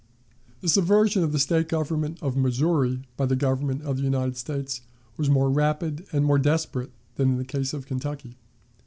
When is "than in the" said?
7.17-7.45